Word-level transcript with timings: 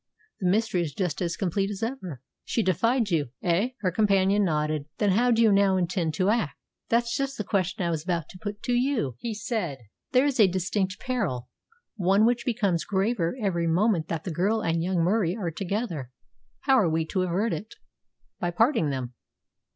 The 0.39 0.49
mystery 0.49 0.81
is 0.81 0.95
just 0.95 1.21
as 1.21 1.37
complete 1.37 1.69
as 1.69 1.83
ever." 1.83 2.23
"She 2.43 2.63
defied 2.63 3.11
you 3.11 3.29
eh?" 3.43 3.73
Her 3.81 3.91
companion 3.91 4.43
nodded. 4.43 4.85
"Then 4.97 5.11
how 5.11 5.29
do 5.29 5.43
you 5.43 5.51
now 5.51 5.77
intend 5.77 6.15
to 6.15 6.29
act?" 6.31 6.55
"That's 6.89 7.15
just 7.15 7.37
the 7.37 7.43
question 7.43 7.85
I 7.85 7.91
was 7.91 8.03
about 8.03 8.27
to 8.29 8.39
put 8.39 8.63
to 8.63 8.71
you," 8.73 9.13
he 9.19 9.35
said. 9.35 9.77
"There 10.11 10.25
is 10.25 10.39
a 10.39 10.47
distinct 10.47 10.99
peril 10.99 11.49
one 11.97 12.25
which 12.25 12.45
becomes 12.45 12.83
graver 12.83 13.37
every 13.39 13.67
moment 13.67 14.07
that 14.07 14.23
the 14.23 14.31
girl 14.31 14.61
and 14.63 14.81
young 14.81 15.03
Murie 15.03 15.37
are 15.37 15.51
together. 15.51 16.09
How 16.61 16.79
are 16.79 16.89
we 16.89 17.05
to 17.05 17.21
avert 17.21 17.53
it?" 17.53 17.75
"By 18.39 18.49
parting 18.49 18.89
them." 18.89 19.13